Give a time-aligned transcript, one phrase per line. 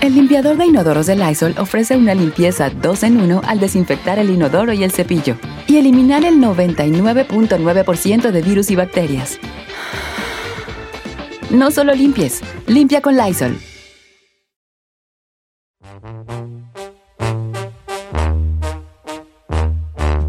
[0.00, 4.30] El limpiador de inodoros de Lysol ofrece una limpieza 2 en 1 al desinfectar el
[4.30, 9.40] inodoro y el cepillo y eliminar el 99.9% de virus y bacterias.
[11.50, 13.58] No solo limpies, limpia con Lysol.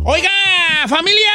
[0.03, 0.31] Oiga,
[0.87, 1.29] familia,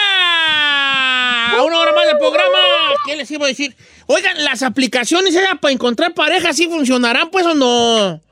[1.65, 2.59] una hora más del programa.
[3.07, 3.77] ¿Qué les iba a decir?
[4.07, 8.24] Oigan, las aplicaciones para encontrar pareja sí funcionarán, pues o no.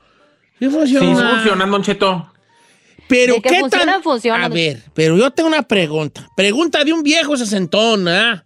[0.69, 1.17] Sí Sí, funcionan.
[1.17, 2.29] sí funciona, Don Cheto.
[3.07, 3.89] Pero De que qué tan.
[3.89, 6.29] A ver, pero yo tengo una pregunta.
[6.35, 8.45] Pregunta de un viejo sesentón, ¿ah?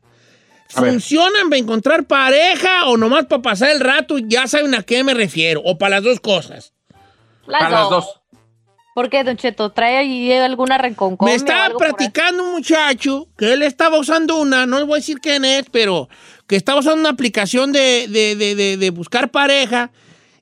[0.69, 4.17] ¿Funcionan para encontrar pareja o nomás para pasar el rato?
[4.17, 5.61] Ya saben a qué me refiero.
[5.63, 6.73] O para las dos cosas.
[7.45, 8.05] Las, Para las dos.
[8.93, 9.71] ¿Por qué, Don Cheto?
[9.71, 14.65] ¿Trae ahí alguna reconcombia Me o estaba platicando un muchacho que él estaba usando una,
[14.65, 16.09] no les voy a decir quién es, pero
[16.47, 19.91] que estaba usando una aplicación de, de- de- de- de buscar pareja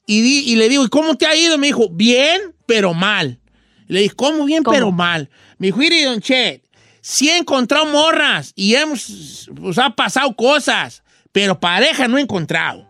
[0.06, 1.58] y, di- y le digo, ¿y cómo te ha ido?
[1.58, 3.40] Me dijo, bien, pero mal.
[3.88, 4.74] Le dije, ¿cómo bien, ¿Cómo?
[4.76, 5.30] pero mal?
[5.58, 6.62] Me dijo, "Mire, don Che,
[7.02, 12.88] sí he encontrado morras y hemos, pues ha pasado cosas, pero pareja no he encontrado.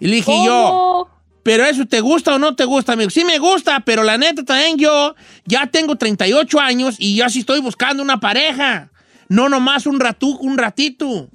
[0.00, 1.08] Y le dije yo,
[1.44, 3.10] pero eso te gusta o no te gusta, amigo.
[3.10, 7.40] Sí me gusta, pero la neta también yo ya tengo 38 años y ya sí
[7.40, 8.90] estoy buscando una pareja.
[9.28, 11.28] No nomás un ratú, un ratito.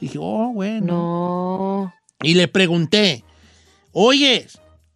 [0.00, 0.86] Dije, oh, bueno.
[0.86, 1.94] No.
[2.22, 3.24] Y le pregunté,
[3.92, 4.46] oye,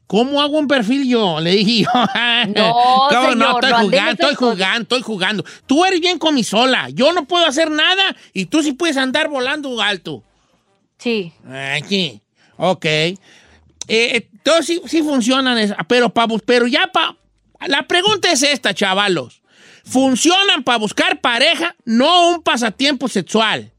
[0.07, 1.41] ¿cómo hago un perfil yo?
[1.41, 1.91] Le dije yo.
[2.55, 2.73] No,
[3.09, 5.45] ¿Cómo señor, no, estoy jugando, estoy jugando, estoy jugando.
[5.67, 6.89] Tú eres bien con mi sola.
[6.91, 10.23] Yo no puedo hacer nada y tú sí puedes andar volando alto.
[10.99, 11.33] Sí.
[11.77, 12.21] Aquí.
[12.57, 12.85] Ok.
[12.85, 13.19] Eh,
[13.89, 17.17] entonces sí, sí funcionan, esas, pero, pa pero ya para...
[17.67, 19.43] La pregunta es esta, chavalos.
[19.85, 21.75] ¿Funcionan para buscar pareja?
[21.85, 23.73] No un pasatiempo sexual.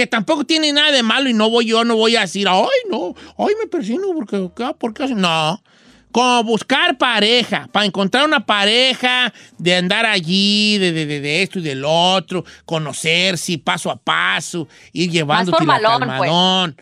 [0.00, 2.64] Que tampoco tiene nada de malo y no voy yo, no voy a decir, ay,
[2.90, 4.72] no, ay, me persino porque, ¿qué?
[4.78, 5.04] ¿por qué?
[5.04, 5.20] hacen?".
[5.20, 5.62] No.
[6.10, 11.58] Como buscar pareja, para encontrar una pareja, de andar allí, de, de- de- de esto
[11.58, 16.76] y del otro, conocerse paso a paso, ir llevándote la formalón, calmadón.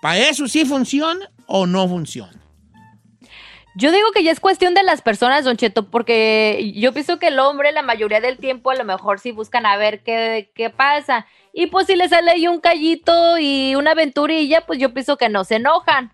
[0.00, 2.32] ¿Para eso sí funciona o no funciona?
[3.76, 7.28] Yo digo que ya es cuestión de las personas, Don Cheto, porque yo pienso que
[7.28, 10.70] el hombre la mayoría del tiempo a lo mejor sí buscan a ver qué, qué
[10.70, 11.26] pasa.
[11.52, 15.28] Y pues si le sale ahí un callito y una aventurilla, pues yo pienso que
[15.28, 16.12] no se enojan.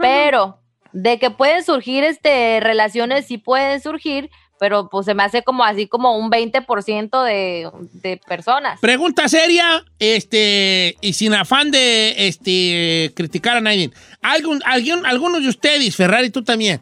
[0.00, 0.58] Pero
[0.92, 4.30] de que pueden surgir este relaciones, sí pueden surgir,
[4.62, 8.78] pero pues se me hace como así como un 20% de, de personas.
[8.78, 13.90] Pregunta seria, este, y sin afán de este, criticar a nadie.
[14.22, 16.80] ¿Algún, alguien, algunos de ustedes, Ferrari, tú también,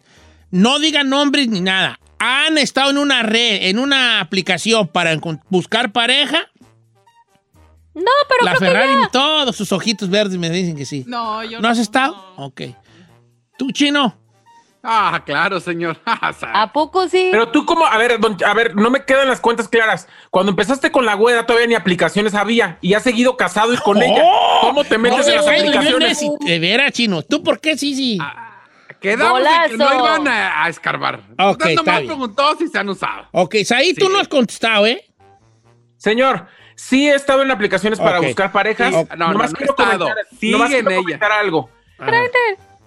[0.51, 1.99] no digan nombres ni nada.
[2.19, 5.19] ¿Han estado en una red, en una aplicación para
[5.49, 6.51] buscar pareja?
[7.95, 9.09] No, pero La creo que Ferrari, ya.
[9.11, 11.05] todos sus ojitos verdes me dicen que sí.
[11.07, 12.15] No, yo ¿No has estado?
[12.37, 12.61] Ok.
[13.57, 14.19] ¿Tú, chino?
[14.83, 15.99] Ah, claro, señor.
[16.07, 17.29] ¿A poco sí?
[17.31, 20.09] Pero tú como, a ver, don- a ver, no me quedan las cuentas claras.
[20.31, 23.99] Cuando empezaste con la güera todavía ni aplicaciones había y has seguido casado y con
[23.99, 24.01] ¡Oh!
[24.03, 24.23] ella.
[24.63, 26.21] ¿Cómo te metes en las aplicaciones?
[26.41, 27.23] De veras, chino.
[27.23, 28.19] ¿Tú por qué sí, sí?
[29.01, 31.21] Quedamos de que no iban a, a escarbar.
[31.39, 32.07] Ok, Usted está nomás bien.
[32.07, 33.27] preguntó si se han usado.
[33.33, 35.05] Ok, ahí tú no has contestado, ¿eh?
[35.97, 38.95] Señor, sí he estado en aplicaciones para buscar parejas.
[38.95, 39.99] Sí, no, no, Nomás no he quiero estado.
[40.07, 41.03] comentar, Sigue nomás en quiero ella.
[41.03, 41.71] comentar algo.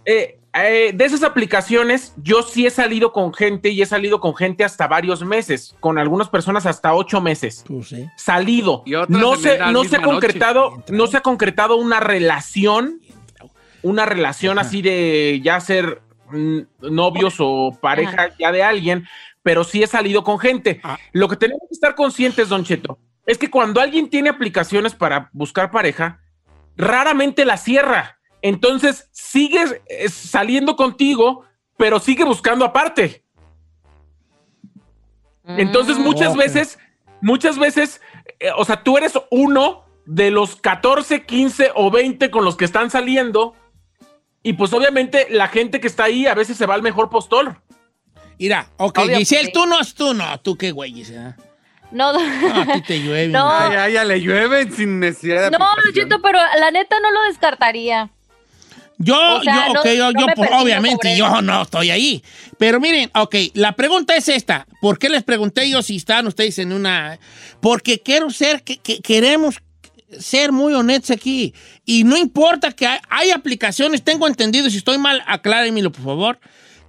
[0.05, 4.35] Eh, eh, de esas aplicaciones, yo sí he salido con gente y he salido con
[4.35, 7.65] gente hasta varios meses, con algunas personas hasta ocho meses.
[7.83, 8.07] Sí.
[8.17, 8.83] Salido.
[8.85, 13.01] Y No se, no se ha concretado, no se ha concretado una relación,
[13.81, 16.01] una relación así de ya ser
[16.81, 19.05] novios o pareja ya de alguien,
[19.41, 20.79] pero sí he salido con gente.
[20.83, 20.97] Ah.
[21.11, 25.29] Lo que tenemos que estar conscientes, Don Cheto, es que cuando alguien tiene aplicaciones para
[25.33, 26.21] buscar pareja,
[26.77, 28.19] raramente la cierra.
[28.43, 31.45] Entonces sigues eh, saliendo contigo,
[31.77, 33.23] pero sigue buscando aparte.
[35.45, 36.01] Entonces Mm.
[36.03, 36.77] muchas veces,
[37.21, 38.01] muchas veces,
[38.39, 42.65] eh, o sea, tú eres uno de los 14, 15 o 20 con los que
[42.65, 43.55] están saliendo.
[44.41, 47.61] Y pues obviamente la gente que está ahí a veces se va al mejor postor.
[48.39, 49.51] Mira, ok, Obvio, Giselle, sí.
[49.53, 51.35] tú no, tú no, tú qué güey, Giselle.
[51.91, 53.27] No, No, a ti te llueve.
[53.31, 53.49] No.
[53.49, 55.65] ay, ya le llueven sin necesidad de no.
[55.93, 58.11] Cheto, pero la neta no lo descartaría.
[59.03, 62.23] Yo, O sea, yo, no- ok, yo, no yo, pues, obviamente, yo no estoy ahí.
[62.57, 64.65] Pero miren, ok, la pregunta es esta.
[64.81, 67.19] ¿Por qué les pregunté yo si están ustedes en una...
[67.59, 69.59] Porque quiero ser, que, que- queremos
[70.19, 71.53] ser muy honestos aquí.
[71.85, 76.39] Y no importa que hay, hay aplicaciones, tengo entendido, si estoy mal, aclárenmelo, por favor,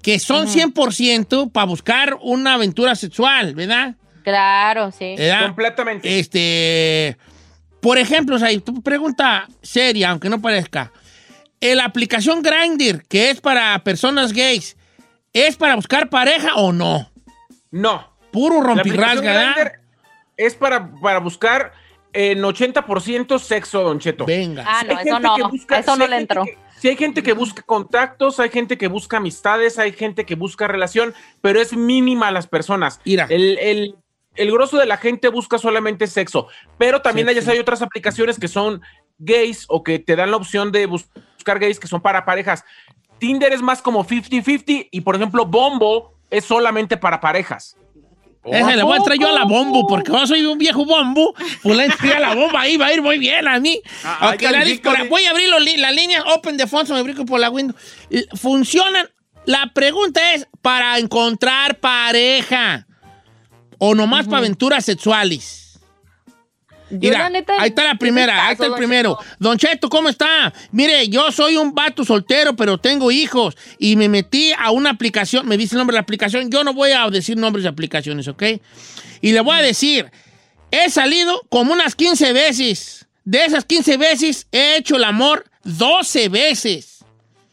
[0.02, 3.94] que son 100% para buscar una aventura sexual, ¿verdad?
[4.22, 5.14] Claro, sí.
[5.16, 5.46] ¿Verdad?
[5.46, 6.18] Completamente.
[6.18, 7.16] Este,
[7.80, 10.92] por ejemplo, o sea, tu pregunta seria, aunque no parezca.
[11.74, 14.76] ¿La aplicación Grindr, que es para personas gays,
[15.32, 17.10] es para buscar pareja o no?
[17.70, 18.12] No.
[18.30, 19.54] Puro rompirrasga, ¿verdad?
[19.54, 19.72] Grindr
[20.36, 21.72] es para, para buscar
[22.12, 24.24] en 80% sexo, Don Cheto.
[24.26, 24.64] Venga.
[24.66, 25.48] Ah, no, Hay eso no.
[25.50, 26.44] busca- eso no hay le entró.
[26.44, 30.34] que- Si hay gente que busca contactos, hay gente que busca amistades, hay gente que
[30.34, 33.00] busca relación, pero es mínima las personas.
[33.04, 33.26] Mira.
[33.30, 33.94] El, el,
[34.36, 37.52] el grosso de la gente busca solamente sexo, pero también hay, Sexo.
[37.52, 38.82] hay otras aplicaciones que son
[39.18, 41.08] gays o que te dan la opción de bus-
[41.44, 42.64] buscar gays que son para parejas.
[43.18, 47.76] Tinder es más como 50-50 y, por ejemplo, Bombo es solamente para parejas.
[48.46, 51.34] Ese le voy a entrar yo a la bombo, porque yo soy un viejo bombo.
[51.62, 53.80] Pues le entré a la bomba ahí, va a ir muy bien a mí.
[54.04, 54.18] Ah,
[54.92, 57.74] la voy a abrir li- las líneas open de Fonso, me brinco por la window.
[58.34, 59.08] ¿Funcionan?
[59.46, 62.86] La pregunta es, ¿para encontrar pareja?
[63.78, 65.63] ¿O nomás para aventuras sexuales?
[67.00, 69.18] Mira, neta, ahí está la primera, ahí está el primero.
[69.38, 70.52] Don Cheto, ¿cómo está?
[70.72, 75.46] Mire, yo soy un vato soltero, pero tengo hijos y me metí a una aplicación,
[75.46, 78.28] me dice el nombre de la aplicación, yo no voy a decir nombres de aplicaciones,
[78.28, 78.42] ¿ok?
[79.20, 80.10] Y le voy a decir,
[80.70, 83.06] he salido como unas 15 veces.
[83.24, 87.04] De esas 15 veces he hecho el amor 12 veces.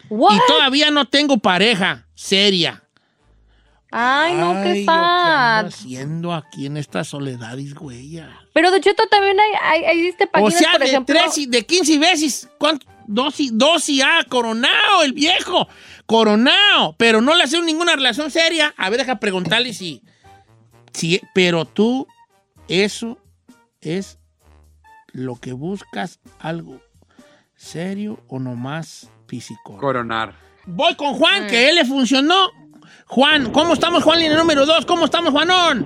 [0.10, 0.36] What?
[0.36, 2.84] Y todavía no tengo pareja seria.
[3.92, 5.66] Ay, no, Ay, qué ¿yo ¿Qué ando sad.
[5.68, 8.22] haciendo aquí en esta soledad, güey?
[8.54, 11.16] Pero, Don Cheto, también hay, hay, hay este O páginas, sea, por de, ejemplo...
[11.20, 12.86] tres y- de 15 veces, ¿cuánto?
[13.08, 15.68] Dos y, dos y ah, coronado el viejo,
[16.06, 18.74] coronado, pero no le hace ninguna relación seria.
[18.78, 20.02] A ver, deja preguntarle si,
[20.94, 22.08] si, pero tú,
[22.70, 23.18] eso
[23.82, 24.18] es
[25.12, 26.80] lo que buscas, algo
[27.56, 29.78] serio o nomás físico.
[29.78, 30.36] Coronar.
[30.66, 31.48] Voy con Juan, Mm.
[31.48, 32.50] que él le funcionó.
[33.14, 34.20] Juan, ¿cómo estamos, Juan?
[34.20, 35.86] Línea número dos, ¿cómo estamos, Juanón?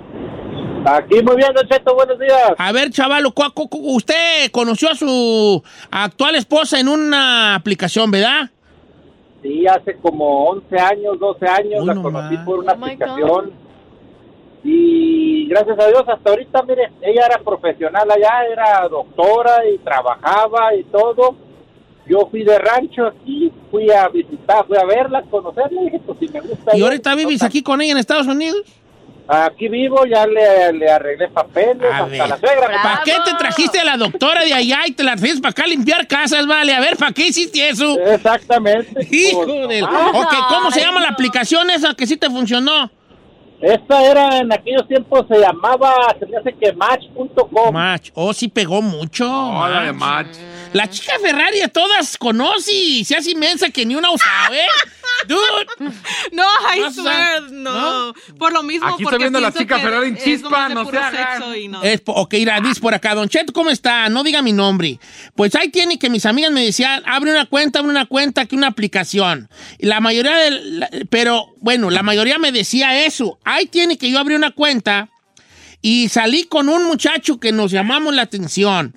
[0.86, 2.52] Aquí muy bien, Don Cheto, buenos días.
[2.60, 8.12] A ver, chavalo, cu- cu- cu- usted conoció a su actual esposa en una aplicación,
[8.12, 8.52] ¿verdad?
[9.42, 13.52] Sí, hace como 11 años, 12 años Uy, la no conocí por una Oh, aplicación.
[14.64, 20.76] Y gracias a Dios, hasta ahorita, mire, ella era profesional allá, era doctora y trabajaba
[20.76, 21.36] y todo.
[22.08, 26.20] Yo fui de rancho aquí, fui a visitar, fui a verla, conocerla, y dije, pues
[26.20, 26.72] si me gusta.
[26.74, 28.62] ¿Y ella, ahorita vives aquí con ella en Estados Unidos?
[29.28, 32.30] Aquí vivo, ya le, le arreglé papeles, A hasta ver.
[32.30, 32.68] la suegra.
[32.84, 35.64] ¿Para qué te trajiste a la doctora de allá y te la trajiste para acá
[35.64, 36.76] a limpiar casas, vale?
[36.76, 38.00] A ver, ¿para qué hiciste eso?
[38.02, 39.08] Exactamente.
[39.10, 39.84] Hijo Pues, del...
[39.84, 42.92] Ok, ¿cómo se llama la aplicación esa que sí te funcionó?
[43.62, 47.74] Esta era, en aquellos tiempos se llamaba, se me hace que match.com.
[47.74, 48.12] Match.
[48.14, 49.26] Oh, sí pegó mucho.
[49.26, 50.28] Hola de Match.
[50.28, 50.38] match.
[50.74, 54.68] La chica Ferrari a todas conoce y se hace inmensa que ni una usaba, ¿eh?
[55.28, 55.92] Dude.
[56.32, 56.44] No,
[56.76, 58.08] I No, swear, ¿no?
[58.08, 58.14] no.
[58.38, 60.98] Por lo mismo, Aquí porque estoy viendo a la chica Ferrari en chispa, no se
[60.98, 61.72] hagan.
[61.72, 61.82] no.
[61.84, 64.10] Es, ok, mira, dice por acá, Don Cheto, ¿cómo está?
[64.10, 65.00] No diga mi nombre.
[65.36, 68.56] Pues ahí tiene que mis amigas me decían, abre una cuenta, abre una cuenta, que
[68.56, 69.50] una aplicación.
[69.78, 73.40] Y la mayoría del, la- pero bueno, la mayoría me decía eso.
[73.46, 75.10] Ahí tiene que yo abrí una cuenta
[75.82, 78.96] y salí con un muchacho que nos llamamos la atención.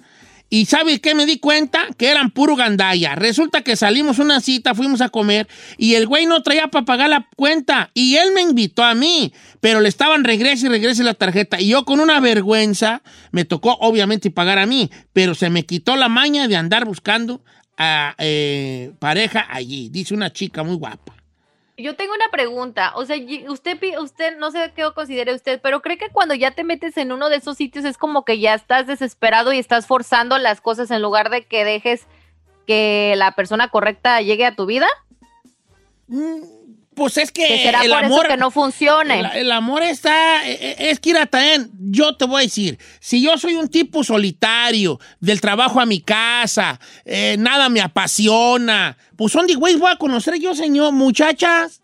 [0.51, 1.89] Y ¿sabe qué me di cuenta?
[1.99, 3.15] Que eran puro gandalla.
[3.15, 7.11] Resulta que salimos una cita, fuimos a comer y el güey no traía para pagar
[7.11, 7.91] la cuenta.
[7.93, 11.61] Y él me invitó a mí, pero le estaban regrese y regrese la tarjeta.
[11.61, 15.97] Y yo con una vergüenza, me tocó obviamente pagar a mí, pero se me quitó
[15.97, 17.43] la maña de andar buscando
[17.77, 19.91] a eh, pareja allí.
[19.91, 21.18] Dice una chica muy guapa.
[21.81, 23.17] Yo tengo una pregunta, o sea,
[23.49, 27.13] usted, usted, no sé qué considere usted, pero cree que cuando ya te metes en
[27.13, 30.91] uno de esos sitios es como que ya estás desesperado y estás forzando las cosas
[30.91, 32.09] en lugar de que dejes
[32.67, 34.89] que la persona correcta llegue a tu vida,
[36.99, 38.19] Pues es que, que será el por amor...
[38.27, 39.21] eso que no funcione.
[39.21, 40.47] El, el amor está.
[40.47, 43.69] eh, eh, Es que, ir también, yo te voy a decir, si yo soy un
[43.69, 49.91] tipo solitario, del trabajo a mi casa, eh, nada me apasiona, pues ¿dónde, güey, voy
[49.91, 51.81] a conocer yo, señor, muchachas?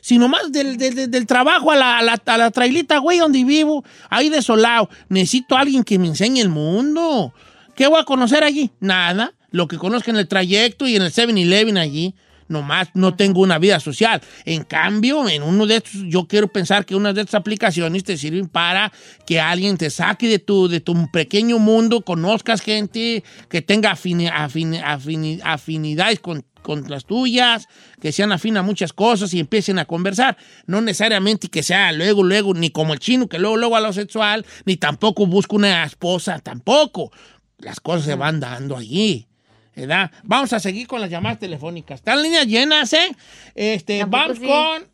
[0.00, 3.18] Si nomás del, del- del- del trabajo a la, a, la, a la trailita, güey,
[3.18, 7.32] donde vivo, ahí desolado, necesito a alguien que me enseñe el mundo.
[7.74, 8.70] ¿Qué voy a conocer allí?
[8.80, 9.32] Nada.
[9.50, 12.14] Lo que conozco en el trayecto y en el 7-Eleven allí.
[12.48, 14.20] Nomás no tengo una vida social.
[14.44, 18.16] En cambio, en uno de estos, yo quiero pensar que una de estas aplicaciones te
[18.18, 18.92] sirven para
[19.26, 24.30] que alguien te saque de tu, de tu pequeño mundo, conozcas gente que tenga afini-
[24.30, 27.66] afini- afini- afinidades con, con las tuyas,
[28.00, 30.36] que sean afín a muchas cosas y empiecen a conversar.
[30.66, 33.92] No necesariamente que sea luego, luego, ni como el chino que luego, luego a lo
[33.92, 37.10] sexual, ni tampoco busco una esposa, tampoco.
[37.58, 39.26] Las cosas se van dando allí.
[39.76, 40.10] ¿Verdad?
[40.22, 42.00] Vamos a seguir con las llamadas telefónicas.
[42.00, 43.14] Están líneas llenas, ¿eh?
[43.54, 44.46] Este, vamos sí.
[44.46, 44.84] con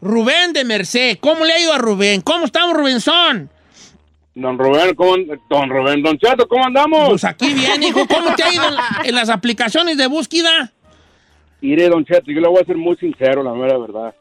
[0.00, 1.18] Rubén de Merced.
[1.20, 2.20] ¿Cómo le ha ido a Rubén?
[2.22, 3.50] ¿Cómo estamos, Rubensón?
[4.34, 5.14] Don Rubén, ¿cómo,
[5.50, 7.08] don Rubén, don Chato, ¿cómo andamos?
[7.10, 8.06] Pues aquí bien, hijo.
[8.06, 10.72] ¿Cómo te ha ido en, la- en las aplicaciones de búsqueda?
[11.60, 14.14] Mire, don Cheto, yo le voy a ser muy sincero, la mera verdad.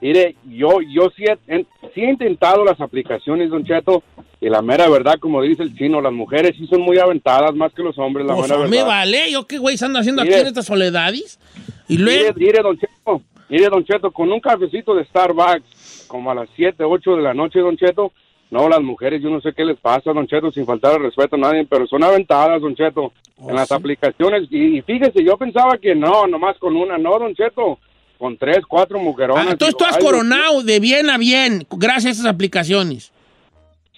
[0.00, 4.02] Mire, yo, yo sí he, en- sí he intentado las aplicaciones, don Cheto,
[4.40, 7.72] y la mera verdad, como dice el chino, las mujeres sí son muy aventadas más
[7.72, 8.86] que los hombres, la Pues mera me verdad.
[8.86, 9.30] vale.
[9.32, 11.40] ¿Yo qué güey ando haciendo aquí en estas soledades?
[11.88, 12.34] Y Mire, luego...
[12.38, 16.84] mire, don Cheto, mire, don Cheto, con un cafecito de Starbucks, como a las 7,
[16.84, 18.12] 8 de la noche, don Cheto,
[18.50, 21.36] no, las mujeres, yo no sé qué les pasa, don Cheto, sin faltar el respeto
[21.36, 23.74] a nadie, pero son aventadas, don Cheto, Oh, en las sí.
[23.74, 24.48] aplicaciones.
[24.50, 27.78] Y, y fíjese, yo pensaba que no, nomás con una, no, don Cheto,
[28.18, 29.46] con tres, cuatro mujeronas.
[29.46, 33.12] Ah, entonces Digo, tú has coronado de bien a bien gracias a esas aplicaciones.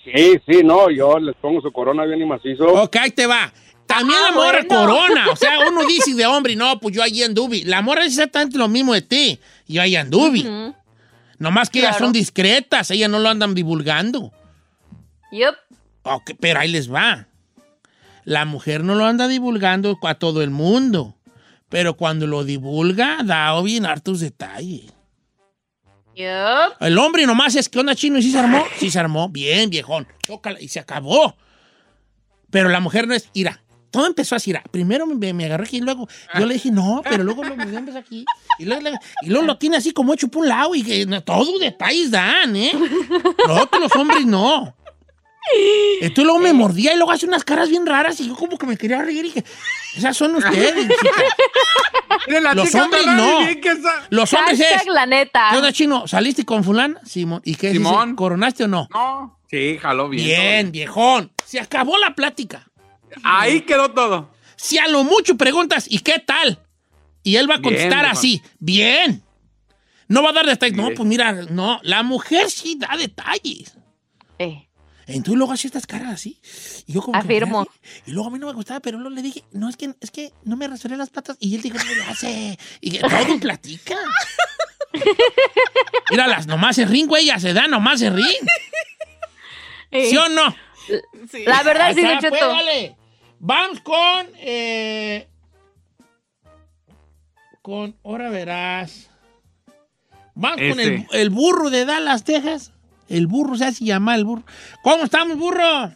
[0.05, 2.67] Sí, sí, no, yo les pongo su corona bien y macizo.
[2.67, 3.53] Ok, ahí te va.
[3.87, 4.69] También Ah, la morra bueno.
[4.87, 5.27] corona.
[5.31, 7.63] O sea, uno dice de hombre, no, pues yo ahí anduve.
[7.65, 9.39] La morra es exactamente lo mismo de ti.
[9.67, 10.41] Yo ahí anduve.
[10.41, 10.75] Ujú.
[11.39, 14.33] Nomás que ellas son discretas, ellas no lo andan divulgando.
[15.31, 15.55] Yup.
[16.03, 17.27] Ok, pero ahí les va.
[18.25, 21.15] La mujer no lo anda divulgando a todo el mundo.
[21.69, 24.93] Pero cuando lo divulga, da bien hartos detalles.
[26.17, 26.77] Yup.
[26.81, 28.65] El hombre nomás es que onda chino y sí se armó.
[28.79, 29.29] Sí se armó.
[29.29, 30.07] Bien, viejón.
[30.27, 30.61] Tócala.
[30.61, 31.37] Y se acabó.
[32.51, 33.29] Pero la mujer no es.
[33.35, 33.63] Ira.
[33.91, 34.51] Todo empezó así.
[34.51, 34.63] Ira.
[34.71, 36.09] Primero me, me agarré aquí y luego
[36.39, 38.25] yo le dije no, pero luego lo me empezó aquí.
[38.59, 41.07] Y luego, le- y luego lo tiene así como hecho por un lado y que
[41.07, 42.73] no, todos detalles dan, ¿eh?
[43.47, 44.75] Los hombres no.
[46.01, 48.67] Entonces luego me mordía y luego hace unas caras bien raras y yo como que
[48.67, 49.45] me quería reír y que
[49.97, 51.25] esas son ustedes, chicas.
[52.27, 53.41] Miren, la Los hombres no.
[54.11, 54.67] Los hombres es.
[54.67, 55.49] Hashtag la neta.
[55.51, 56.07] ¿Qué onda, chino?
[56.07, 57.01] ¿Saliste con fulana?
[57.05, 57.41] Simón.
[57.45, 57.79] ¿Y qué dice?
[57.79, 58.15] Simón.
[58.17, 58.89] ¿Coronaste o no?
[58.93, 59.39] No.
[59.51, 60.25] Sí, jaló bien.
[60.25, 61.33] Bien, viejón.
[61.47, 62.69] Se acabó la plática.
[63.23, 64.31] Ahí quedó todo.
[64.57, 66.59] Si a lo mucho preguntas, ¿y qué tal?
[67.23, 68.11] Y él va a Bien, contestar viejón.
[68.19, 69.23] así, bien.
[70.09, 70.77] No va a dar detalles.
[70.77, 71.81] No, pues mira, no.
[71.83, 73.75] La mujer sí da detalles.
[74.39, 74.68] Eh,
[75.09, 76.39] Entonces luego hace estas caras así.
[76.87, 77.67] Y yo como Afirmo.
[78.07, 80.11] Y luego a mí no me gustaba, pero luego le dije, no, es que, es
[80.11, 81.37] que no me rasuré las patas.
[81.41, 82.59] Y él dijo, no le hace.
[82.81, 83.97] Y que todo platica.
[86.11, 88.47] Míralas, nomás se ríen, güey, ya se da, nomás se ríen.
[89.91, 90.11] eh.
[90.11, 90.55] ¿Sí o no?
[91.31, 91.45] Sí.
[91.45, 92.53] La verdad, sí, Don está, pues, Cheto.
[92.53, 92.97] vale.
[93.41, 94.27] Vamos con.
[94.37, 95.29] eh,
[97.63, 97.97] con.
[98.05, 99.11] Ahora verás.
[100.35, 101.07] Vamos con el, Ese.
[101.13, 102.73] el burro de Dallas, Texas.
[103.09, 104.43] El burro se hace llamar el burro.
[104.83, 105.91] ¿Cómo estamos, burro?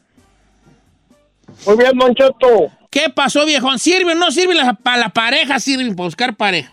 [1.66, 2.70] Muy bien, Don Cheto.
[2.90, 3.78] ¿Qué pasó, viejón?
[3.78, 5.58] ¿Sirve o no sirve la- para la pareja?
[5.60, 6.72] Sirven para buscar pareja.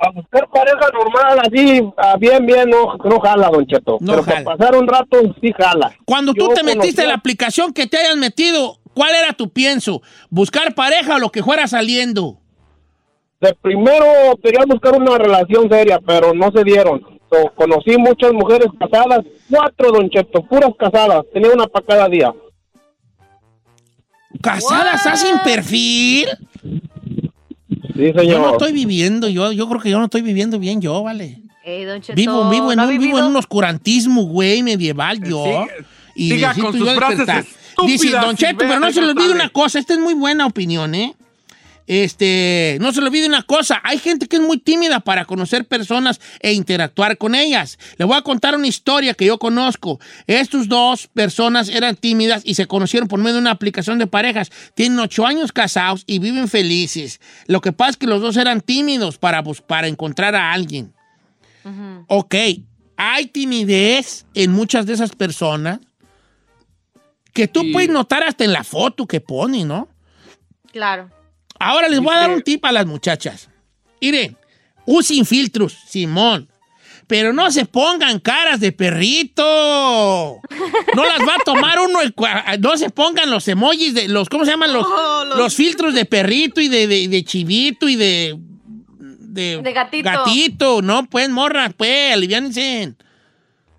[0.00, 3.98] A buscar pareja normal, así, ah, bien, bien, no, no jala, Don Cheto.
[4.00, 4.44] No Pero jala.
[4.44, 5.92] para pasar un rato, sí jala.
[6.04, 9.50] Cuando tú Yo te metiste en la aplicación que te hayas metido, ¿cuál era tu
[9.50, 10.02] pienso?
[10.30, 12.38] ¿Buscar pareja o lo que fuera saliendo?
[13.40, 14.04] De primero
[14.42, 17.17] quería buscar una relación seria, pero no se dieron.
[17.30, 21.24] So, conocí muchas mujeres casadas, cuatro, Don Cheto, puras casadas.
[21.32, 22.32] Tenía una para cada día.
[24.42, 26.26] ¿Casadas hacen perfil?
[26.62, 28.40] Sí, Yo señor.
[28.40, 31.40] no estoy viviendo, yo, yo creo que yo no estoy viviendo bien yo, vale.
[31.64, 35.20] Eh, Don Cheto, Vivo, vivo, en ¿no ha un, vivo en un oscurantismo, güey, medieval
[35.22, 35.44] yo.
[35.44, 35.66] Siga-
[36.14, 37.46] y siga con yo sus frases
[37.86, 40.94] Dice, Don Cheto, pero no se le olvide una cosa, esta es muy buena opinión,
[40.94, 41.14] ¿eh?
[41.88, 45.66] Este, no se le olvide una cosa, hay gente que es muy tímida para conocer
[45.66, 47.78] personas e interactuar con ellas.
[47.96, 49.98] Le voy a contar una historia que yo conozco.
[50.26, 54.50] Estos dos personas eran tímidas y se conocieron por medio de una aplicación de parejas.
[54.74, 57.20] Tienen ocho años casados y viven felices.
[57.46, 60.92] Lo que pasa es que los dos eran tímidos para, para encontrar a alguien.
[62.06, 62.34] Ok,
[62.96, 65.80] hay timidez en muchas de esas personas
[67.32, 67.72] que tú Sí.
[67.72, 69.88] puedes notar hasta en la foto que pone, ¿no?
[70.72, 71.10] Claro.
[71.58, 73.48] Ahora les voy a dar un tip a las muchachas.
[74.00, 74.36] Miren,
[74.86, 76.48] usen filtros, Simón.
[77.06, 79.42] Pero no se pongan caras de perrito.
[80.94, 82.02] No las va a tomar uno.
[82.02, 84.72] el cua- No se pongan los emojis de los, ¿cómo se llaman?
[84.74, 88.36] Los, Oh, los- los filtros de perrito y de, de- de chivito y de,
[88.98, 89.60] de.
[89.62, 90.04] De gatito.
[90.10, 92.94] Gatito, no, pues, morra, pues, aliviánense.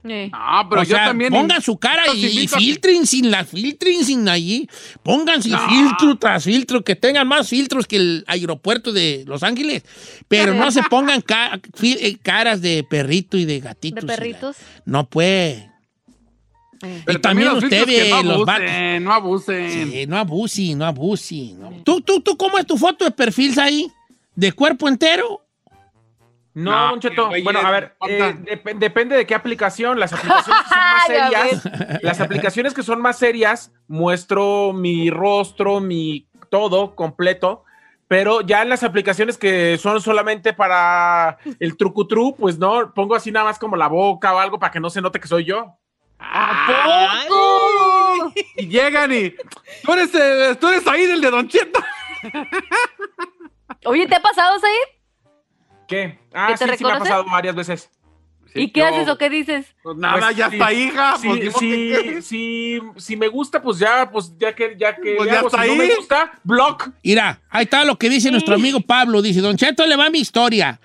[0.05, 0.29] Eh.
[0.31, 1.31] No, pero o yo sea, también.
[1.33, 4.67] pongan su cara y, y filtren sin la filtren sin allí.
[5.03, 5.59] Pónganse No.
[5.67, 9.83] filtro tras filtro, que tengan más filtros que el aeropuerto de Los Ángeles.
[10.29, 13.99] Pero no se pongan ca- eh, caras de perrito y de gatito.
[14.01, 14.55] De perritos.
[14.85, 15.69] No puede.
[16.79, 19.91] Pero y también los usted filtros que ve no los abusen, no abusen.
[19.91, 21.53] Sí, no abusi, no abusi.
[21.59, 21.71] no.
[21.83, 23.91] ¿Tú, tú, ¿Tú cómo es tu foto de perfil ahí?
[24.33, 25.41] ¿De cuerpo entero?
[26.53, 27.29] No, No, Cheto.
[27.43, 29.99] Bueno, a ver, eh, dep- depende de qué aplicación.
[29.99, 35.79] Las aplicaciones que son más serias, las aplicaciones que son más serias, muestro mi rostro,
[35.79, 37.63] mi todo completo.
[38.07, 43.31] Pero ya en las aplicaciones que son solamente para el trucutru, pues no, pongo así
[43.31, 45.75] nada más como la boca o algo para que no se note que soy yo.
[46.17, 48.33] ¿A poco?
[48.57, 49.29] Y llegan y.
[49.83, 50.11] Tú eres,
[50.59, 51.79] tú eres ahí del de Don Cheto.
[53.85, 54.98] Oye, ¿te ha pasado, Said?
[55.89, 56.19] ¿Qué?
[56.33, 57.89] Ah, ¿Que te sí, sí me ha pasado varias veces.
[58.55, 59.67] ¿Y qué haces o qué dices?
[59.83, 60.55] Pues nada, Pues ya sí.
[60.55, 61.17] está, hija.
[61.21, 65.29] Sí, pues, sí, sí, si me gusta, pues ya, pues ya que, ya que, Pues
[65.29, 65.47] ya hago.
[65.49, 66.89] está si no me gusta, block.
[67.03, 69.21] Mira, ahí está lo que dice nuestro amigo Pablo.
[69.21, 70.79] Dice, Don Cheto, le va mi historia.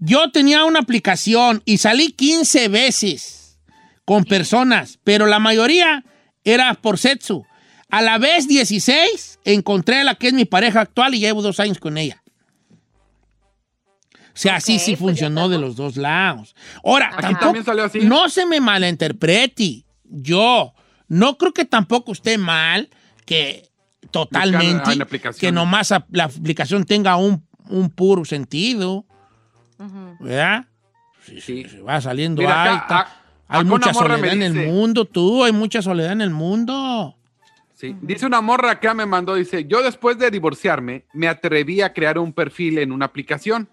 [0.00, 3.60] Yo tenía una aplicación y salí 15 veces
[4.04, 6.04] con personas, pero la mayoría
[6.42, 7.46] era por sexo.
[7.90, 11.60] A la vez 16 encontré a la que es mi pareja actual y llevo dos
[11.60, 12.20] años con ella.
[14.34, 16.56] O sea, así Ok, sí pues funcionó de los dos lados.
[16.84, 18.00] Ahora, Aquí tampoco, también salió así.
[18.00, 19.84] no se me malinterprete.
[20.04, 20.72] Yo
[21.08, 22.88] no creo que tampoco esté mal
[23.26, 23.68] que
[24.10, 24.98] totalmente
[25.38, 29.06] que nomás la aplicación tenga un, un puro sentido.
[30.20, 30.66] ¿verdad?
[31.24, 31.64] Si Sí.
[31.68, 32.98] se va saliendo Mira, acá, alta.
[33.48, 37.16] a- hay mucha soledad en el mundo, tú, hay mucha soledad en el mundo.
[37.74, 37.96] Sí.
[38.02, 42.18] Dice una morra acá me mandó, dice, yo después de divorciarme me atreví a crear
[42.18, 43.68] un perfil en una aplicación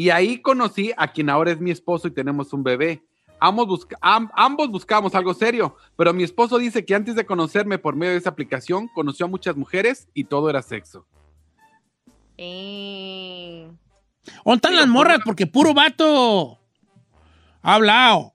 [0.00, 3.02] y ahí conocí a quien ahora es mi esposo y tenemos un bebé.
[3.40, 7.78] Ambos, busca- am- ambos buscamos algo serio, pero mi esposo dice que antes de conocerme
[7.78, 11.04] por medio de esa aplicación conoció a muchas mujeres y todo era sexo.
[12.36, 13.68] Eh,
[14.44, 15.18] ¿Dónde están las morras?
[15.24, 16.58] Porque puro vato
[17.62, 18.34] ha hablado.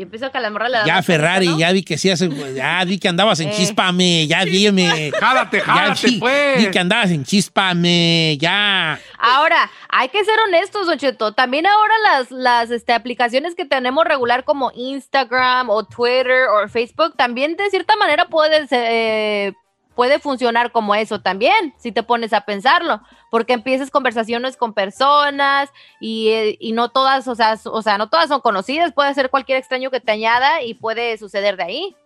[0.00, 2.82] Y empiezo que a la morra da Ya Ferrari, ya vi que sí hace, ya
[2.86, 3.52] vi que andabas en Eh.
[3.54, 5.10] chispame, ya dime.
[5.20, 6.56] Jálate, Ya jálate, vi, pues.
[6.64, 8.98] vi que andabas en chispame, ya.
[9.18, 11.32] Ahora, hay que ser honestos, Don Cheto.
[11.32, 17.14] También ahora las, las este, aplicaciones que tenemos regular como Instagram o Twitter o Facebook,
[17.14, 19.52] también de cierta manera puede, ser, eh,
[20.00, 23.02] puede funcionar como eso también, si te pones a pensarlo.
[23.30, 25.68] Porque empiezas conversaciones con personas
[26.00, 28.94] y, y no todas, o sea, o sea, no todas son conocidas.
[28.94, 31.96] Puede ser cualquier extraño que te añada y puede suceder de ahí.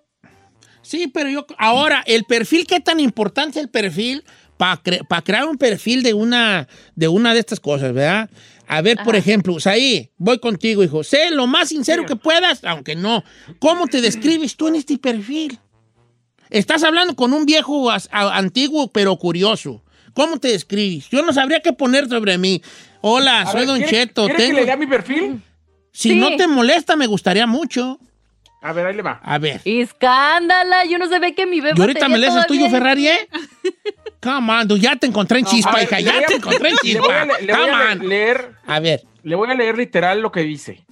[0.83, 4.25] Sí, pero yo, ahora, el perfil, ¿qué tan importante el perfil
[4.57, 8.29] para crear un perfil de una, de una de estas cosas, verdad?
[8.67, 9.19] A ver, por Ajá.
[9.19, 11.05] ejemplo, ahí voy contigo, hijo.
[11.05, 13.23] Sé lo más sincero que puedas, aunque no.
[13.61, 15.61] ¿Cómo te describes tú en este perfil?
[16.55, 19.83] Estás hablando con un viejo antiguo, pero curioso.
[20.15, 21.09] ¿Cómo te describes?
[21.11, 22.63] Yo no sabría qué poner sobre mí.
[23.01, 24.25] Hola, A soy ver, Don ¿quiere- Cheto.
[24.27, 24.51] ¿quiere Tengo...
[24.55, 25.43] que le lea mi perfil?
[25.91, 26.15] Si Sí.
[26.15, 27.99] no te molesta, me gustaría mucho.
[28.63, 29.21] A ver, ahí le va.
[29.25, 29.63] A ver.
[29.65, 33.29] Escándala, yo no sabía que mi bebé ¿Y ahorita me lees el tuyo, Ferrari, eh?
[34.23, 36.71] Come on, ya te encontré en A chispa, ver, hija, le ya a- te encontré
[36.71, 37.25] en Le voy a, chispa.
[37.41, 38.09] le- le voy a on.
[38.09, 40.85] leer, A ver, le voy a leer literal lo que dice.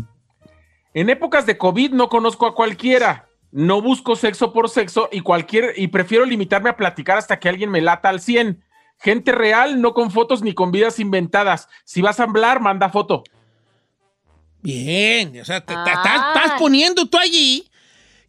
[0.93, 3.29] En épocas de COVID no conozco a cualquiera.
[3.53, 7.71] No busco sexo por sexo y cualquier y prefiero limitarme a platicar hasta que alguien
[7.71, 8.65] me lata al 100.
[8.99, 11.69] Gente real, no con fotos ni con vidas inventadas.
[11.85, 13.23] Si vas a hablar, manda foto.
[14.63, 15.41] bien.
[15.41, 15.85] O sea, te, te- Ah.
[15.93, 17.69] estás, estás poniendo tú allí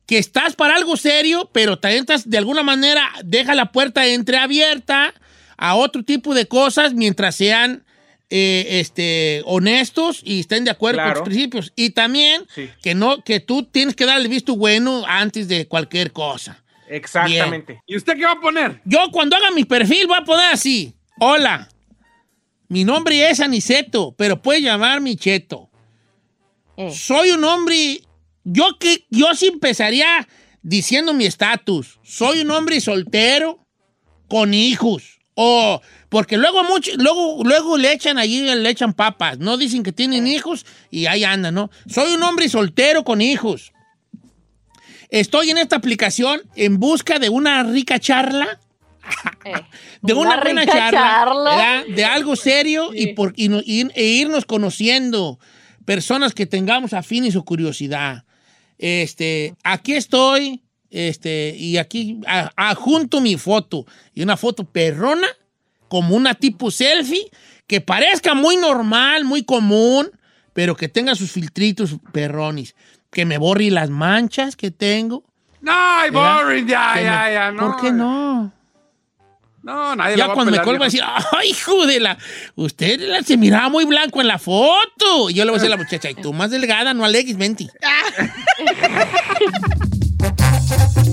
[0.06, 5.14] que estás para algo serio, pero también estás, de alguna manera, deja la puerta entreabierta
[5.58, 7.86] a otro tipo de cosas mientras sean
[8.30, 11.74] eh, este, honestos y estén de acuerdo con tus principios.
[11.76, 12.70] Y también Sí.
[12.82, 16.64] que, no, que tú tienes que dar el visto bueno antes de cualquier cosa.
[16.90, 17.82] Exactamente.
[17.88, 18.82] ¿Y usted qué va a poner?
[18.86, 20.94] Yo cuando haga mi perfil voy a poner así.
[21.20, 21.70] Hola,
[22.68, 25.70] mi nombre es Aniceto, pero puedes llamarme Cheto.
[26.78, 26.92] Eh.
[26.92, 28.02] Soy un hombre,
[28.44, 30.28] yo que yo sí empezaría
[30.62, 32.00] diciendo mi estatus.
[32.04, 33.60] Soy un hombre soltero
[34.28, 35.20] con hijos.
[35.36, 35.82] O
[36.14, 39.40] porque luego mucho, luego, luego le echan allí, le echan papas.
[39.40, 41.72] No dicen que tienen hijos y ahí andan, ¿no?
[41.88, 43.72] Soy un hombre soltero con hijos.
[45.10, 48.60] Estoy en esta aplicación en busca de una rica charla
[49.44, 49.54] Eh,
[50.04, 54.46] de una, buena rica charla, de algo serio y, por, y no- y- e irnos
[54.46, 55.40] conociendo
[55.84, 58.24] personas que tengamos afines o curiosidad.
[58.78, 65.28] Este, aquí estoy, este, y aquí a- adjunto mi foto y una foto perrona,
[65.94, 67.30] como una tipo selfie,
[67.68, 70.10] que parezca muy normal, muy común,
[70.54, 72.74] pero que tenga sus filtritos perronis.
[73.12, 75.24] que me borre las manchas que tengo.
[75.62, 75.72] No,
[76.12, 77.52] boring, ya, Que ya, me- ya.
[77.52, 78.52] No, ¿Por qué no?
[79.62, 81.04] No, nadie la Ya va a cuando me pelar, colgo va a decir,
[81.38, 82.18] ¡ay, hijo de la!
[82.56, 85.30] Usted la- se miraba muy blanco en la foto.
[85.30, 87.38] Y yo le voy a decir a la muchacha, y tú más delgada, no alegues,
[87.38, 87.70] venti.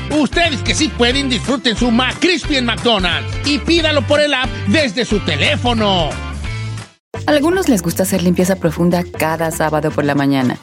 [0.11, 5.05] Ustedes que sí pueden, disfruten su McCrispy en McDonald's y pídalo por el app desde
[5.05, 6.09] su teléfono.
[7.27, 10.57] Algunos les gusta hacer limpieza profunda cada sábado por la mañana.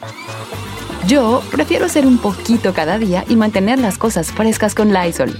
[1.07, 5.35] Yo prefiero hacer un poquito cada día y mantener las cosas frescas con Lysol.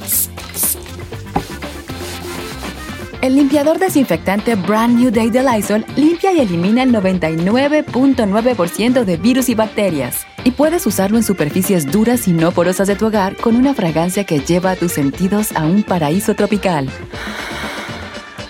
[3.22, 9.50] El limpiador desinfectante Brand New Day de Lysol limpia y elimina el 99.9% de virus
[9.50, 10.26] y bacterias.
[10.44, 14.24] Y puedes usarlo en superficies duras y no porosas de tu hogar con una fragancia
[14.24, 16.90] que lleva a tus sentidos a un paraíso tropical.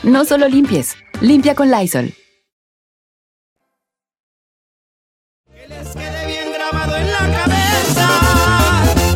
[0.04, 2.14] No solo limpies, limpia con Lysol.
[5.94, 8.10] quede bien grabado en la cabeza.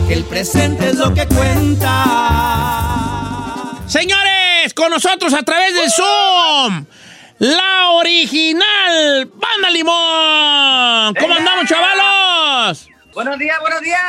[0.08, 1.94] que El presente es lo que cuenta.
[3.88, 6.86] Señores, con nosotros a través del Zoom,
[7.40, 11.16] la original Banda Limón.
[11.20, 12.90] ¿Cómo andamos, chavalos?
[13.14, 14.00] Buenos días, buenos días.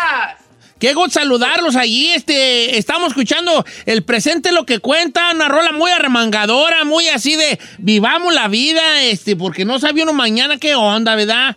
[0.79, 2.13] Qué gusto saludarlos allí.
[2.13, 7.59] Este, estamos escuchando el presente lo que cuenta, una rola muy arremangadora, muy así de
[7.79, 11.57] vivamos la vida, este, porque no sabía uno mañana qué onda, ¿verdad?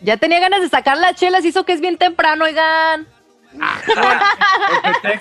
[0.00, 3.06] Ya tenía ganas de sacar las chelas, hizo que es bien temprano, oigan.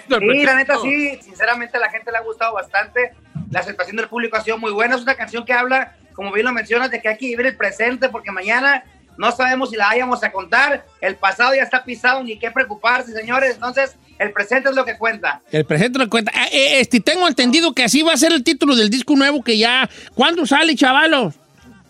[0.08, 3.14] Sí, la neta sí, sinceramente a la gente le ha gustado bastante.
[3.56, 4.98] La aceptación del público ha sido muy buena.
[4.98, 7.56] Es una canción que habla, como bien lo mencionas, de que hay que vivir el
[7.56, 8.84] presente porque mañana
[9.18, 10.86] no sabemos si la vayamos a contar.
[11.00, 13.54] El pasado ya está pisado, ni qué preocuparse, señores.
[13.54, 15.42] Entonces, el presente es lo que cuenta.
[15.54, 16.34] El presente lo cuenta.
[16.36, 19.42] Ah, eh, este, tengo entendido que así va a ser el título del disco nuevo
[19.42, 19.90] que ya.
[20.14, 21.36] ¿Cuándo sale, chavalos?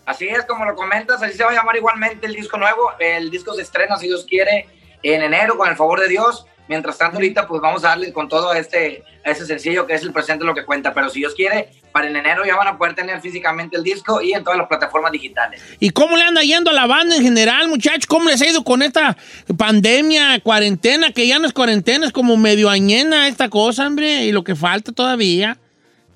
[0.04, 2.92] Así es, como lo comentas, así se va a llamar igualmente el disco nuevo.
[3.00, 4.68] El disco se estrena, si Dios quiere,
[5.02, 6.46] en enero, con el favor de Dios.
[6.68, 9.94] Mientras tanto, ahorita, pues vamos a darle con todo a este, a este sencillo que
[9.94, 10.92] es el presente lo que cuenta.
[10.92, 14.20] Pero si Dios quiere, para en enero ya van a poder tener físicamente el disco
[14.20, 15.62] y en todas las plataformas digitales.
[15.78, 18.06] ¿Y cómo le anda yendo a la banda en general, muchachos?
[18.06, 19.16] ¿Cómo les ha ido con esta
[19.56, 24.32] pandemia, cuarentena, que ya no es cuarentena, es como medio añena esta cosa, hombre, y
[24.32, 25.56] lo que falta todavía?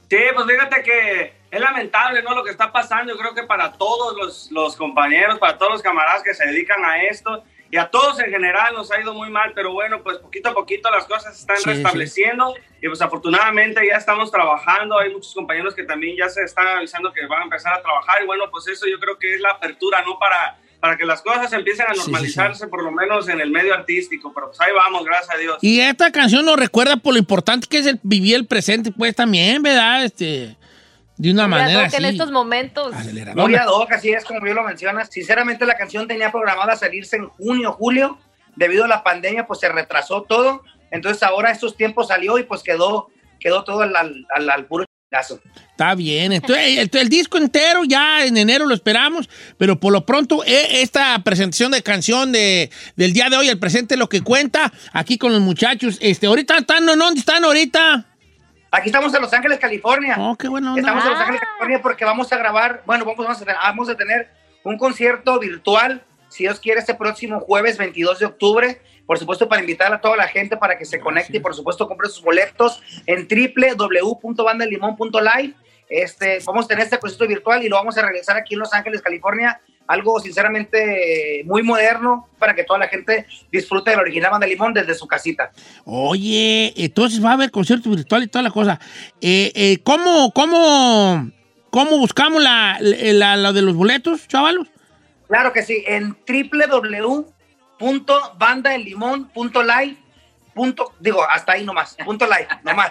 [0.08, 2.34] Sí, pues fíjate que es lamentable, ¿no?
[2.34, 5.82] Lo que está pasando, yo creo que para todos los, los compañeros, para todos los
[5.82, 9.30] camaradas que se dedican a esto y a todos en general nos ha ido muy
[9.30, 13.00] mal, pero bueno, pues poquito a poquito las cosas se están Sí, restableciendo y pues
[13.00, 17.42] afortunadamente ya estamos trabajando, hay muchos compañeros que también ya se están avisando que van
[17.42, 20.18] a empezar a trabajar y bueno, pues eso yo creo que es la apertura, ¿no?
[20.18, 22.10] Para, para que las cosas empiecen a Sí, sí, sí.
[22.10, 25.58] normalizarse, por lo menos en el medio artístico, pero pues ahí vamos, gracias a Dios.
[25.60, 29.14] Y esta canción nos recuerda por lo importante que es el vivir el presente, pues
[29.14, 30.04] también, ¿verdad?
[30.04, 30.56] Este,
[31.20, 32.14] de una manera que en así.
[32.14, 32.94] estos momentos.
[33.34, 35.10] Muy ad hoc, así es como bien lo mencionas.
[35.10, 38.18] Sinceramente, la canción tenía programada salirse en junio, julio.
[38.56, 40.62] Debido a la pandemia, pues se retrasó todo.
[40.90, 45.40] Entonces, ahora estos tiempos salió y pues quedó quedó todo al, al, puro chingazo.
[45.70, 46.32] Está bien.
[46.32, 49.28] Entonces, el, el disco entero ya en enero lo esperamos,
[49.58, 53.58] pero por lo pronto eh, esta presentación de canción de, del día de hoy, el
[53.58, 55.98] presente lo que cuenta, aquí con los muchachos.
[56.00, 56.96] Este, ahorita están, ¿no?
[56.96, 58.06] ¿Dónde están ahorita?
[58.72, 60.14] Aquí estamos en Los Ángeles, California.
[60.18, 60.76] Oh, qué bueno.
[60.76, 61.22] Estamos en Los Ah.
[61.22, 64.28] Ángeles, California, porque vamos a grabar, bueno, vamos, vamos, a, tener- vamos a tener
[64.62, 68.80] un concierto virtual, si Dios quiere, este próximo jueves 22 de octubre.
[69.06, 71.88] Por supuesto, para invitar a toda la gente para que se conecte y, por supuesto,
[71.88, 75.54] compre sus boletos en www.bandalimon.live.
[75.88, 78.72] Este, vamos a tener este concierto virtual y lo vamos a realizar aquí en Los
[78.72, 79.60] Ángeles, California.
[79.90, 84.94] Algo, sinceramente, muy moderno para que toda la gente disfrute del original Banda Limón desde
[84.94, 85.50] su casita.
[85.84, 88.78] Oye, entonces va a haber concierto virtual y toda la cosa.
[89.20, 91.28] Eh, eh, ¿cómo, cómo,
[91.70, 94.68] ¿Cómo buscamos la, la, la de los boletos, chavalos?
[95.28, 96.16] Claro que sí, en
[97.80, 99.96] www.bandaelimón.live.
[100.54, 102.90] Punto, digo, hasta ahí nomás, punto live, nomás.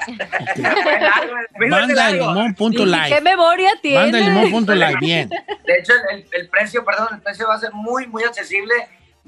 [1.59, 3.09] Bandaelimón.live.
[3.09, 3.97] ¿Qué memoria tiene?
[3.97, 5.29] Bandaelimón.live, bien.
[5.29, 8.73] De hecho, el, el precio, perdón, el precio va a ser muy, muy accesible.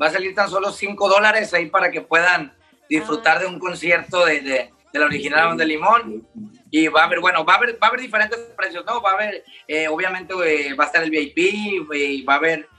[0.02, 2.54] Va a salir tan solo 5 dólares ahí para que puedan
[2.90, 6.26] disfrutar de un concierto de, de, de la original Banda Limón.
[6.72, 9.02] Y va a haber, bueno, va a haber, va a haber diferentes precios, ¿no?
[9.02, 12.70] Va a haber, eh, obviamente, eh, va a estar el VIP, y va a haber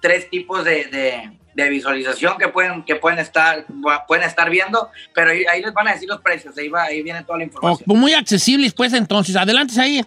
[0.00, 3.64] tres tipos de, de, de visualización que pueden, que pueden estar,
[4.06, 7.02] pueden estar viendo, pero ahí, ahí les van a decir los precios, ahí, va, ahí
[7.02, 7.84] viene toda la Oh, información.
[7.86, 9.34] pues muy accesibles, pues entonces.
[9.36, 10.04] Adelante, ahí.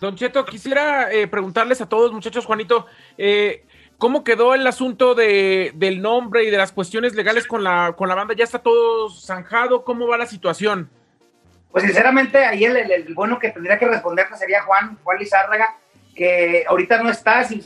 [0.00, 3.64] Don Cheto, quisiera eh, preguntarles a todos, muchachos, Juanito, eh,
[3.96, 8.08] ¿cómo quedó el asunto de, del nombre y de las cuestiones legales con la, con
[8.08, 8.34] la banda?
[8.34, 9.84] ¿Ya está todo zanjado?
[9.84, 10.90] ¿Cómo va la situación?
[11.72, 15.74] Pues sinceramente, ahí el, el- el bueno que tendría que responderte sería Juan, Juan Lizárraga,
[16.14, 17.62] que ahorita no está, si-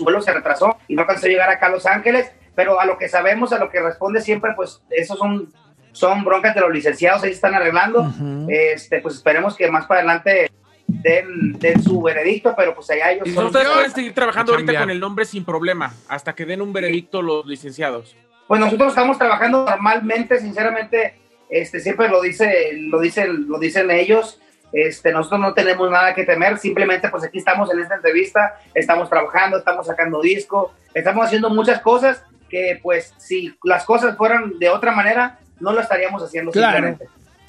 [0.00, 2.86] su vuelo se retrasó y no alcanzó a llegar acá a Los Ángeles, pero a
[2.86, 5.52] lo que sabemos, a lo que responde siempre, pues esos son,
[5.92, 8.10] son broncas de los licenciados, ahí se están arreglando.
[8.48, 10.50] este, pues esperemos que más para adelante
[10.86, 14.66] den, den su veredicto, pero pues allá ellos Y son- ustedes pueden seguir trabajando ahorita
[14.68, 14.82] Cambiar.
[14.84, 18.16] con el nombre sin problema, hasta que den un veredicto los licenciados.
[18.48, 21.14] Pues nosotros estamos trabajando normalmente, sinceramente,
[21.50, 24.40] este, siempre lo dice, lo dicen, lo dicen ellos.
[24.72, 29.08] Este, nosotros no tenemos nada que temer, simplemente pues aquí estamos en esta entrevista, estamos
[29.10, 34.68] trabajando, estamos sacando disco, estamos haciendo muchas cosas que pues si las cosas fueran de
[34.70, 36.72] otra manera, no lo estaríamos haciendo Claro.
[36.76, 37.06] simplemente.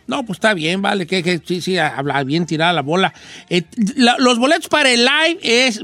[0.07, 3.13] No, pues está bien, vale, que, que sí, sí, habla bien tirada la bola.
[3.49, 3.63] Eh,
[3.95, 5.79] la- los boletos para el live es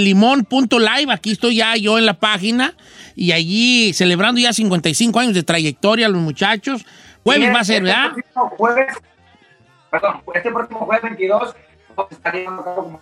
[0.00, 2.74] bandaelimón.live, aquí estoy ya yo en la página,
[3.16, 6.84] y allí celebrando ya 55 años de trayectoria los muchachos.
[7.24, 8.12] Jueves Sí, va a ser, este ¿verdad?
[8.56, 8.86] jueves,
[9.90, 11.54] perdón, este próximo jueves 22
[11.96, 12.98] vamos a estar llevando a cabo,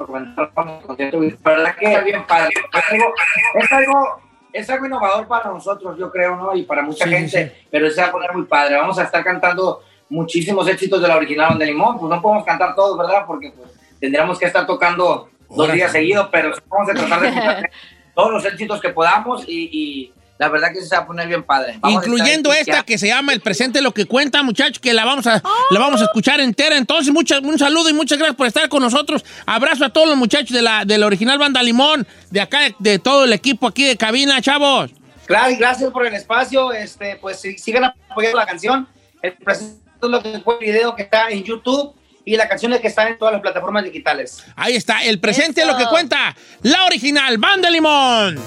[0.54, 2.54] como concierto verdad que está bien padre.
[2.72, 3.14] Es algo,
[3.54, 4.20] es algo,
[4.52, 6.54] es algo innovador para nosotros, yo creo, ¿no?
[6.54, 8.76] Y para mucha Sí, gente, pero se va a poner muy padre.
[8.76, 11.98] Vamos a estar cantando muchísimos éxitos de la original Banda Limón.
[11.98, 13.24] Pues no podemos cantar todos, ¿verdad?
[13.26, 13.70] Porque pues,
[14.00, 17.70] tendríamos que estar tocando dos días seguidos, pero vamos a tratar de cantar
[18.14, 21.42] todos los éxitos que podamos y, y la verdad que se va a poner bien
[21.42, 21.78] padre.
[21.80, 25.26] Vamos Incluyendo esta que se llama El Presente Lo que Cuenta, muchachos, que la vamos
[25.26, 26.76] a, la vamos a escuchar entera.
[26.76, 29.24] Entonces, muchas, un saludo y muchas gracias por estar con nosotros.
[29.46, 32.98] Abrazo a todos los muchachos de la, de la original Banda Limón, de acá, de
[33.00, 34.92] todo el equipo aquí de cabina, chavos.
[35.26, 36.72] Claro, y gracias por el espacio.
[36.72, 38.88] Este, pues sigan apoyando la canción.
[39.20, 42.72] El presente es lo que fue el video que está en YouTube y la canción
[42.74, 44.44] es que está en todas las plataformas digitales.
[44.54, 48.38] Ahí está, El Presente Lo que Cuenta, la original Banda Limón.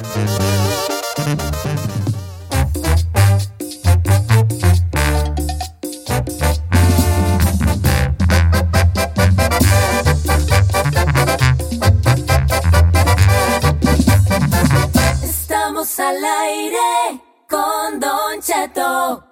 [15.91, 19.25] Estamos al aire con Don Cheto.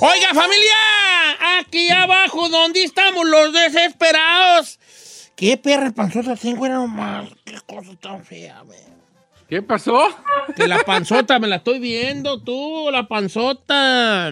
[0.00, 4.78] Oiga, familia, aquí abajo donde estamos los desesperados.
[5.34, 6.66] ¿Qué perra panzota tengo?
[6.66, 8.62] Era nomás, qué cosa tan fea.
[9.48, 10.08] ¿Qué pasó?
[10.54, 14.30] Que la panzota me la estoy viendo tú, la panzota.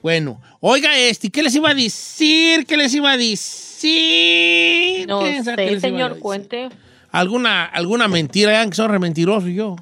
[0.00, 2.64] Bueno, oiga este, ¿qué les iba a decir?
[2.64, 5.06] ¿Qué les iba a decir?
[5.06, 6.70] No ¿Qué sé, les iba a señor, cuente.
[7.16, 8.52] ¿Alguna, alguna mentira?
[8.52, 9.76] Ya que soy rementiroso yo.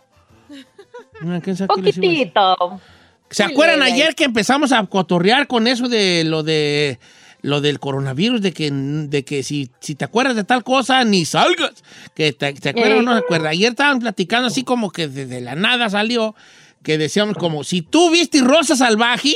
[1.66, 2.80] Poquitito.
[3.28, 3.92] ¿Se acuerdan leve.
[3.92, 7.00] ayer que empezamos a cotorrear con eso de lo de
[7.42, 11.24] lo del coronavirus, de que, de que si, si te acuerdas de tal cosa, ni
[11.24, 11.82] salgas?
[12.14, 13.50] Que te, ¿te acuerdas o no te acuerdas?
[13.50, 16.36] Ayer estaban platicando así como que desde la nada salió,
[16.84, 19.34] que decíamos como, si tú viste Rosa Salvaje,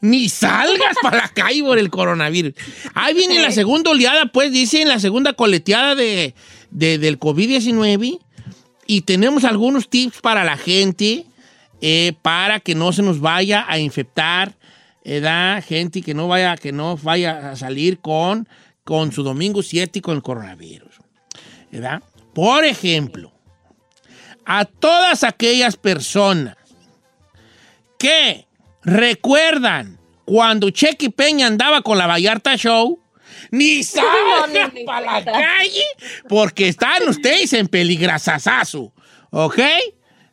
[0.00, 2.52] ni salgas para la calle por el coronavirus.
[2.94, 6.34] Ahí viene la segunda oleada, pues, dicen, la segunda coleteada de,
[6.70, 8.18] de- del COVID-19
[8.86, 11.26] y tenemos algunos tips para la gente
[11.80, 14.56] eh, para que no se nos vaya a infectar
[15.04, 18.48] edad, gente que no vaya, que no vaya a salir con,
[18.84, 20.94] con su domingo 7 y con el coronavirus.
[21.70, 22.02] ¿Verdad?
[22.34, 23.32] Por ejemplo,
[24.44, 26.56] a todas aquellas personas
[27.98, 28.46] que
[28.82, 32.98] recuerdan cuando Chequi Peña andaba con la Vallarta Show,
[33.50, 35.84] ni salgan ni para la calle
[36.28, 38.92] porque están ustedes en peligrasazazo,
[39.30, 39.58] ¿ok?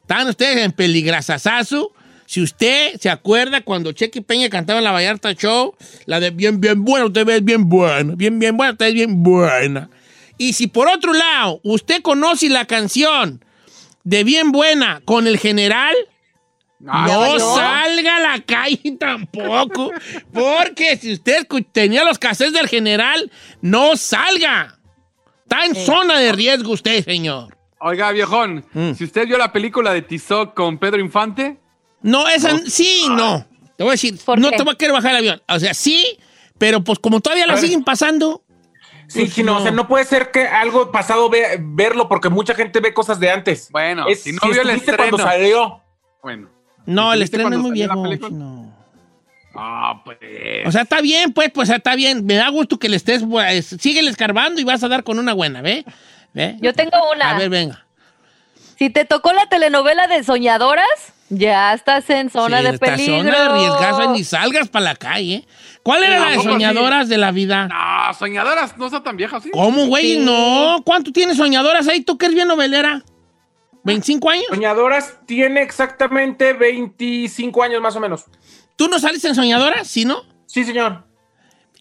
[0.01, 1.91] Están ustedes en peligrasazazo.
[2.27, 6.59] Si usted se acuerda cuando Chequi Peña cantaba en la Vallarta Show, la de bien,
[6.59, 9.89] bien buena, usted es bien buena, bien, bien buena, usted es bien buena.
[10.37, 13.43] Y si por otro lado usted conoce la canción
[14.03, 15.95] de bien buena con el general,
[16.79, 17.55] no ¿no?
[17.55, 19.91] salga a la calle tampoco.
[20.33, 24.77] Porque si usted tenía los cassettes del general, no salga.
[25.43, 27.55] Está en zona de riesgo usted, señor.
[27.79, 28.93] Oiga, viejón, Mm.
[28.93, 31.59] si usted vio la película de Tizoc con Pedro Infante,
[32.01, 33.45] No, esa sí, no.
[33.77, 34.57] Te voy a decir, ¿Por no qué?
[34.57, 35.41] te voy a querer bajar el avión.
[35.49, 36.17] O sea, sí,
[36.57, 38.43] pero pues como todavía la siguen pasando.
[39.07, 42.55] Sí, pues, chino, o sea, no puede ser que algo pasado ve- verlo porque mucha
[42.55, 43.69] gente ve cosas de antes.
[43.71, 45.31] bueno, Es- si no vio el estuviste cuando estreno.
[45.31, 45.81] salió.
[46.23, 46.49] Bueno.
[46.85, 48.03] No, el ¿Viste estreno es muy viejo.
[48.15, 48.73] chino.
[49.55, 50.17] Ah, pues.
[50.65, 52.25] O sea, está bien, pues, pues está bien.
[52.25, 55.33] Me da gusto que le estés, pues, síguele escarbando y vas a dar con una
[55.33, 55.85] buena, ¿ve?
[56.33, 56.57] ¿Ve?
[56.61, 57.31] Yo tengo una.
[57.31, 57.85] A ver, venga.
[58.77, 60.85] Si te tocó la telenovela de Soñadoras,
[61.29, 63.17] ya estás en zona Sí, de peligro.
[63.19, 65.47] zona de riesgazo, ni salgas para la calle.
[65.81, 67.67] ¿Cuál era la de ¿a poco soñadoras de la vida?
[67.69, 69.51] No, soñadoras no son tan viejas, ¿sí?
[69.51, 70.15] ¿Cómo, güey?
[70.15, 70.19] Sí.
[70.19, 70.81] No.
[70.83, 72.01] ¿Cuánto tienes soñadoras ahí?
[72.01, 73.03] ¿Tú que eres bien novelera?
[73.85, 74.45] ¿25 años?
[74.49, 78.25] Soñadoras tiene exactamente 25 años más o menos.
[78.75, 79.87] ¿Tú no sales en soñadoras?
[79.87, 80.23] ¿Sí, no?
[80.47, 81.05] Sí, señor.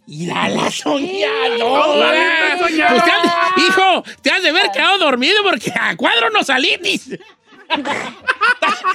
[0.06, 2.12] Y la, la No, soñadora.
[2.60, 6.76] Pues te has- hijo, te has de ver quedado dormido porque a cuadro no salí.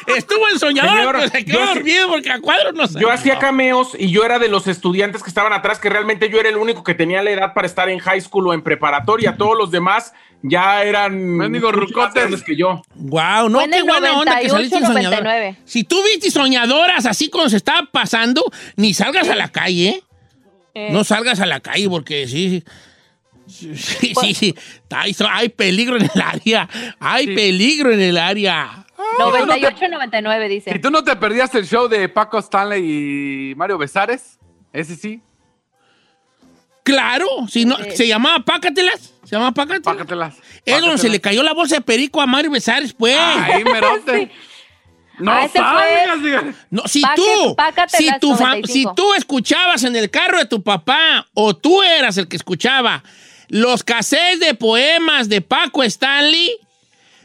[0.08, 3.02] Estuvo en soñadora, Señor, pero se quedó dormido porque a cuadro no salí.
[3.02, 6.40] Yo hacía cameos y yo era de los estudiantes que estaban atrás, que realmente yo
[6.40, 9.36] era el único que tenía la edad para estar en high school o en preparatoria.
[9.38, 12.44] Todos los demás ya eran Mendigos rucotes.
[12.44, 12.82] que yo.
[12.96, 15.22] Wow, no, qué buena onda que 98, saliste en soñadora.
[15.22, 15.56] 99.
[15.66, 18.44] Si tú viste soñadoras así como se estaba pasando,
[18.76, 20.04] ni salgas a la calle, ¿eh?
[20.76, 22.64] Eh, No salgas a la calle porque sí,
[23.48, 24.56] sí, sí, sí, sí.
[24.92, 26.70] Hay, hay peligro en el área.
[27.00, 28.86] Hay peligro en el área.
[29.18, 30.72] 98, 99 dice.
[30.76, 34.38] ¿Y tú no te perdías el show de Paco Stanley y Mario Besares?
[34.74, 35.22] Ese sí.
[36.84, 37.92] Claro, si no, Sí.
[37.96, 39.14] se llamaba Pácatelas.
[39.24, 39.84] Se llamaba Pácatelas.
[39.84, 40.36] Pácatelas.
[40.66, 43.18] Es donde se le cayó la bolsa de perico a Mario Besares, pues.
[43.18, 44.32] Ahí, merote.
[45.20, 46.54] No Ah, diga.
[46.70, 48.72] No, si Paque- tú, pácatelas si, tu fa- 95.
[48.72, 53.04] si tú escuchabas en el carro de tu papá o tú eras el que escuchaba
[53.50, 56.52] los cassettes de poemas de Paco Stanley,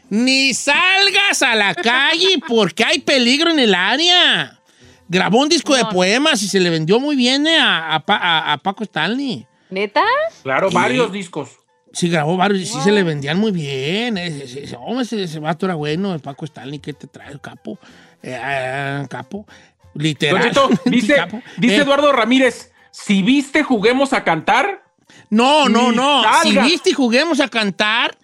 [0.09, 4.59] ni salgas a la calle porque hay peligro en el área.
[5.07, 8.17] Grabó un disco de poemas y se le vendió muy bien eh, a, a Pa-
[8.17, 9.45] a- a Paco Stanley.
[9.69, 10.01] ¿Neta?
[10.43, 10.75] Claro, Sí.
[10.75, 11.49] varios discos.
[11.93, 14.17] Sí, grabó varios y sí se le vendían muy bien.
[14.17, 17.39] Ese, ese- ese- hombre, ese, ese vato era bueno, el Paco Stanley, ¿qué te trae,
[17.39, 17.77] capo?
[18.23, 19.45] Eh, eh, capo.
[19.93, 20.51] Literal.
[20.85, 21.41] Dice, Capo.
[21.57, 24.83] dice Eh, Eduardo Ramírez, si viste Juguemos a Cantar,
[25.29, 26.23] No, no, no.
[26.43, 28.17] Si viste y juguemos a cantar.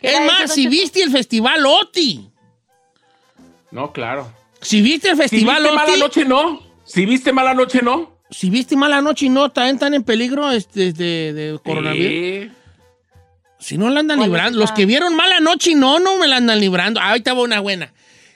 [0.00, 2.30] ¿Qué Es más, si viste el Festival OTI.
[3.70, 4.32] no, claro.
[4.60, 5.96] Si viste el Si Festival viste Mala.
[5.96, 6.62] Noche, no.
[6.84, 8.18] Si viste Mala Noche, no.
[8.30, 12.10] Si viste Mala Noche y no, también están en peligro este, de, de coronavirus.
[12.10, 12.50] Sí.
[13.60, 14.58] Si no la andan ¿Cuál librando.
[14.58, 14.60] está?
[14.60, 17.00] Los que vieron Mala Noche y no, no me la andan librando.
[17.00, 17.92] Ahí estaba una buena.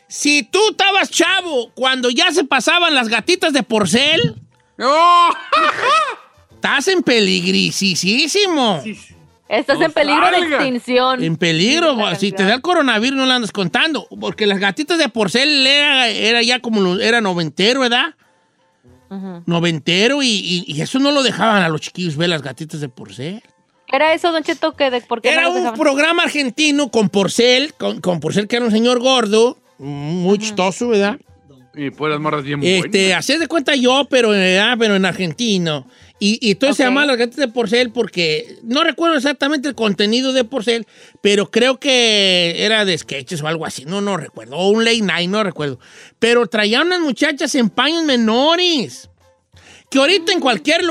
[0.09, 4.37] Si tú estabas chavo cuando ya se pasaban las gatitas de porcel,
[4.79, 5.31] ¡Oh!
[6.55, 8.83] estás en peligrisísimo.
[9.53, 11.23] Estás en peligro de extinción.
[11.23, 14.99] En peligro, la si te da el coronavirus no lo andas contando, porque las gatitas
[14.99, 18.15] de porcel era, era ya como, lo- era noventero, ¿verdad?
[19.11, 19.43] Ujú.
[19.45, 22.89] Noventero y, y- y eso no lo dejaban a los chiquillos ver las gatitas de
[22.89, 23.43] porcel.
[23.89, 24.73] ¿Era eso, Don Cheto?
[24.75, 28.57] Que de, ¿Por qué Era no un programa argentino con porcel, con, con porcel que
[28.57, 31.19] era un señor gordo, muy chistoso, ¿verdad?
[31.75, 33.19] Y puras morras bien Este, buenas.
[33.19, 35.87] hacer de cuenta yo, pero, eh, pero en argentino.
[36.25, 36.89] Y, y entonces se Ok.
[36.91, 40.87] llama Las Gatitas de Porcel porque no recuerdo exactamente el contenido de Porcel,
[41.21, 44.57] pero creo que era de sketches o algo así, no, no recuerdo.
[44.57, 45.81] O un late night, no recuerdo.
[46.21, 49.09] Pero traían unas muchachas en paños menores.
[49.91, 50.83] Que ahorita en cualquier,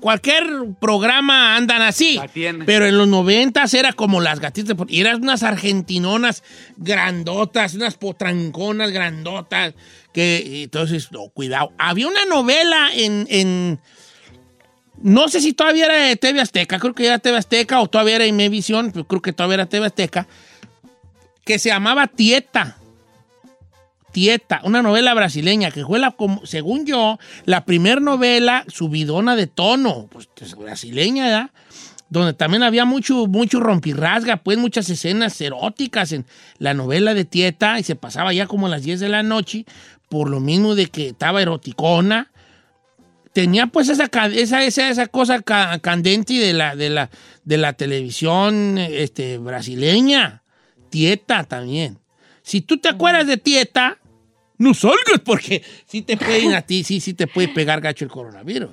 [0.00, 0.46] cualquier
[0.80, 2.18] programa andan así.
[2.66, 4.96] Pero en los noventas era como las gatitas de Porcel.
[4.96, 6.42] Y eran unas argentinonas
[6.78, 9.74] grandotas, unas potranconas grandotas.
[10.14, 11.72] Que entonces, no, cuidado.
[11.78, 13.78] Había una novela en, en-
[15.02, 18.26] No sé si todavía era TV Azteca, creo que era TV Azteca o todavía era
[18.26, 20.26] Imevisión, pero creo que todavía era TV Azteca,
[21.44, 22.76] que se llamaba Tieta.
[24.12, 29.46] Tieta, una novela brasileña que fue la, como- según yo, la primer novela subidona de
[29.46, 31.50] tono, pues es brasileña, ¿ya?
[32.10, 36.26] Donde también había mucho, mucho rompirrasga, pues muchas escenas eróticas en
[36.58, 39.64] la novela de Tieta y se pasaba ya como las 10 de la noche,
[40.10, 42.30] por lo mismo de que estaba eroticona
[43.32, 47.10] tenía pues esa, esa, esa, esa cosa ca- candente de la, de, la,
[47.44, 50.42] de la televisión este, brasileña.
[50.90, 51.98] Tieta también.
[52.42, 53.98] Si tú te acuerdas de Tieta,
[54.58, 58.10] no salgas porque sí te pueden a ti, sí, sí te puede pegar gacho el
[58.10, 58.70] coronavirus.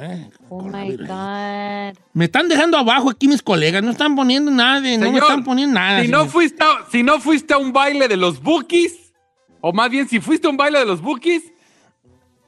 [0.00, 1.96] Eh, Oh my God.
[2.12, 5.22] Me están dejando abajo aquí mis colegas, no están poniendo nada, de- no me Señor,
[5.22, 6.02] están poniendo nada.
[6.02, 6.32] Si no, señor.
[6.32, 9.12] fuiste a, si no fuiste a un baile de los bookies,
[9.60, 11.42] o más bien si fuiste a un baile de los bookies,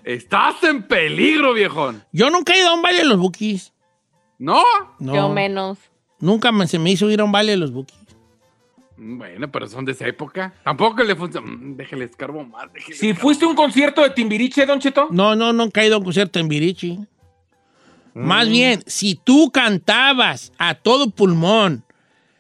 [0.07, 2.03] estás en peligro, viejón.
[2.13, 3.73] Yo nunca he ido a un baile de los bookies.
[4.39, 4.63] ¿No?
[4.99, 5.15] No.
[5.15, 5.79] Yo menos.
[6.21, 7.99] Nunca me- se me hizo ir a un baile de los bookies.
[8.99, 10.55] Bueno, pero son de esa época.
[10.65, 11.47] Tampoco le funciona.
[11.47, 12.65] Mm, Déjale escarbo más.
[12.95, 13.21] Si escarbo.
[13.21, 15.09] fuiste a un concierto de Timbiriche, Don Cheto.
[15.11, 16.93] No, no, nunca he ido a un concierto en Virichi.
[18.15, 18.21] Mm.
[18.27, 21.85] Más bien, si tú cantabas a todo pulmón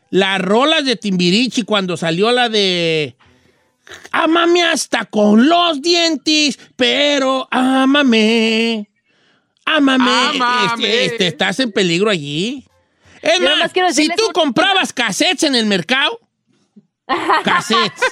[0.09, 3.17] las rolas de Timbirichi cuando salió la de
[4.13, 8.91] Ámame hasta con los dientes, pero ámame.
[9.65, 10.11] Ámame.
[10.11, 10.67] Ámame.
[10.67, 12.67] Este, este, estás en peligro allí.
[13.23, 16.21] Es más, si tú comprabas cassettes en el mercado,
[17.45, 18.03] cassettes,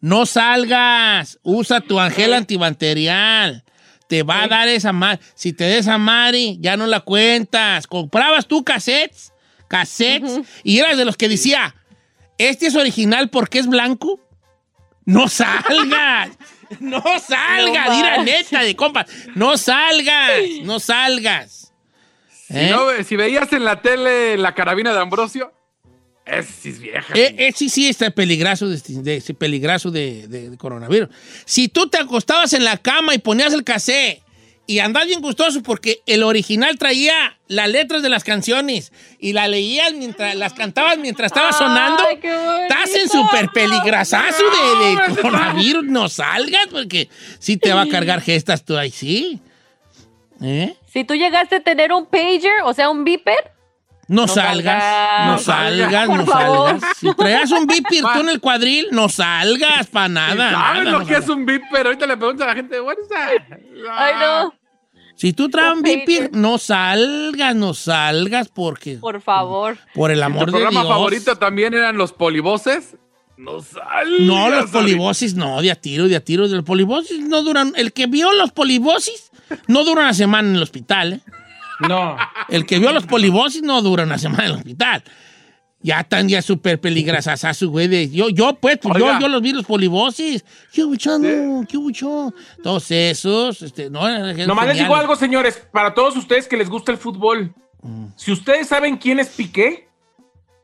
[0.00, 3.64] no salgas, usa tu angel antibacterial.
[4.06, 5.20] Te va a dar esa madre.
[5.34, 7.86] Si te des a Mari, ya no la cuentas.
[7.86, 9.32] Comprabas tú cassettes,
[9.66, 11.74] cassettes, y eras de los que decía,
[12.38, 14.20] ¿este es original porque es blanco?
[15.06, 16.30] No salgas.
[16.80, 17.88] No salgas.
[17.88, 19.06] No Mira, neta de compas.
[19.36, 20.32] No salgas.
[20.62, 21.72] No salgas.
[22.48, 22.70] Si, ¿Eh?
[22.70, 25.52] no, si veías en la tele la carabina de Ambrosio,
[26.24, 27.14] es sí es vieja.
[27.14, 31.10] Eh, eh, sí, sí, está peligroso de, de- ese peligroso de, de- de coronavirus.
[31.44, 34.22] Si tú te acostabas en la cama y ponías el cassette
[34.66, 39.46] y andabas bien gustoso porque el original traía las letras de las canciones y la
[39.48, 42.62] leías mientras las cantabas mientras estaba sonando, Ay, qué bonito.
[42.62, 45.84] estás en súper peligrasazo de, de coronavirus.
[45.84, 47.08] No salgas porque
[47.38, 49.40] sí te va a cargar gestas tú ahí, sí.
[50.42, 50.74] ¿Eh?
[50.92, 53.53] Si tú llegaste a tener un pager, o sea, un beeper,
[54.08, 55.26] No, No salgas, salgas.
[55.28, 56.82] no salgas, no salgas.
[56.98, 60.50] Si traías un bipir tú en el cuadril, no salgas para nada.
[60.50, 61.86] ¿Sabes nada, lo no que es un beeper?
[61.86, 63.58] Ahorita le pregunto a la gente, ¿what is that?
[63.92, 64.52] ay no,
[65.16, 66.30] Si tú traes un bipir.
[66.32, 69.78] no salgas, no salgas porque por favor.
[69.94, 70.92] por el amor de programa Dios.
[70.92, 72.96] favorito también eran los polivoces.
[73.36, 74.20] No salgas.
[74.20, 74.72] No, los ahorita.
[74.78, 76.46] polibosis, no, de a tiro, de a tiro.
[76.48, 77.72] De los polibosis no duran.
[77.76, 79.30] El que vio los polibosis
[79.66, 81.20] no dura una semana en el hospital, ¿eh?
[81.80, 82.16] No.
[82.48, 85.02] El que vio los polibosis no dura una semana en el hospital.
[85.80, 87.88] Ya están ya súper peligrosas, güey.
[87.88, 90.42] de- Yo, yo, pues, pues, yo, yo los vi los polibosis.
[90.72, 91.64] ¿Qué buchano?
[91.68, 92.34] ¿Qué buchón?
[92.62, 94.00] Todos esos, este, no,
[94.46, 97.52] Nomás les digo algo, señores, para todos ustedes que les gusta el fútbol.
[98.16, 99.88] Si ustedes saben quién es Piqué,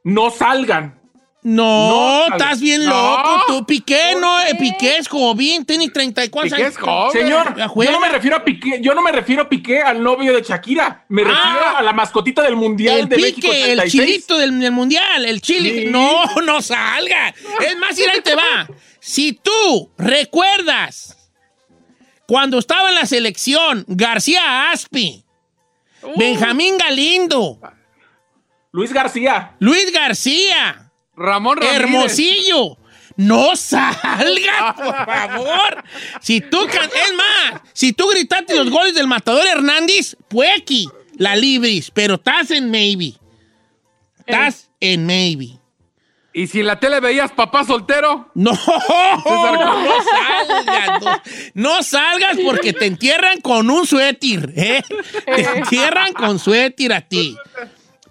[0.05, 1.00] no salgan.
[1.43, 2.91] No, No, estás bien no.
[2.91, 3.67] loco, tú.
[3.67, 4.55] Piqué, ¿Por no, eh, qué?
[4.59, 7.13] Piqué es joven, tiene 34 Piqué es joven.
[7.13, 10.35] Señor, yo no me refiero a Piqué, yo no me refiero a Piqué al novio
[10.35, 11.07] de Shakira.
[11.09, 11.79] Me refiero Ah.
[11.79, 14.07] a la mascotita del Mundial El de México pique, el 86.
[14.07, 15.85] chilito del, del mundial, el chile.
[15.85, 15.87] Sí.
[15.91, 17.29] No, no salga.
[17.61, 18.69] Es más, mira, ahí te va.
[19.01, 21.17] Si tú recuerdas
[22.27, 25.25] cuando estaba en la selección García Aspi,
[26.03, 26.19] Uh.
[26.19, 27.59] Benjamín Galindo,
[28.73, 29.55] Luis García.
[29.59, 30.90] Luis García,
[31.21, 31.81] Ramón Ramírez.
[31.83, 32.79] Hermosillo.
[33.17, 35.85] No salgas, por favor.
[36.23, 41.91] Si tú, es más, si tú gritaste los goles del matador Hernández, Puequi, la libris,
[41.91, 43.13] pero estás en maybe.
[44.21, 45.59] Estás en maybe.
[46.33, 48.57] Y si en la tele veías papá soltero, No, no
[50.07, 51.23] salgas, no,
[51.55, 54.83] no salgas porque te entierran con un suéter, ¿eh?
[55.27, 57.37] Te entierran con suéter a ti,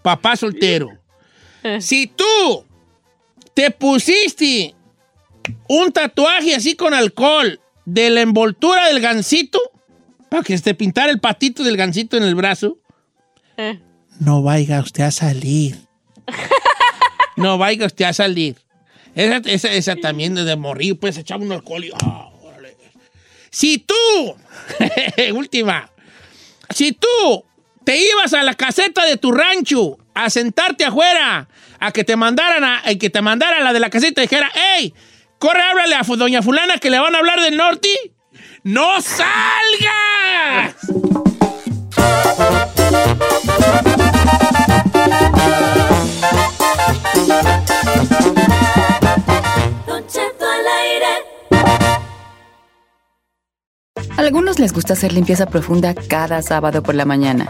[0.03, 0.89] papá soltero.
[1.79, 2.65] Si tú
[3.59, 4.73] te pusiste
[5.67, 9.59] un tatuaje así con alcohol de la envoltura del gansito,
[10.29, 12.77] para que se te pintara el patito del gansito en el brazo,
[13.57, 13.77] Eh.
[14.21, 15.77] no vaya usted a salir.
[17.35, 18.55] No vaya usted a salir.
[19.15, 21.91] Esa, esa, esa también de morir, pues echaba un alcohol y.
[22.01, 22.77] ah, órale.
[23.49, 23.93] Si tú,
[25.35, 25.89] última,
[26.73, 27.45] si tú
[27.85, 31.47] te ibas a la caseta de tu rancho a sentarte afuera,
[31.79, 34.51] a que te mandaran a, a que te mandara la de la caseta y dijera,
[34.53, 34.93] hey,
[35.37, 37.89] corre, háblale a doña fulana que le van a hablar del norte,
[38.63, 40.75] ¡no salgas!
[50.81, 51.25] Aire.
[54.17, 57.49] Algunos les gusta hacer limpieza profunda cada sábado por la mañana.